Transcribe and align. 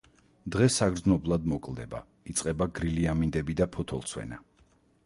დღე 0.53 0.69
საგრძნობლად 0.75 1.45
მოკლდება, 1.53 2.01
იწყება 2.35 2.71
გრილი 2.81 3.07
ამინდები 3.15 3.59
და 3.63 3.71
ფოთოლცვენა. 3.79 4.43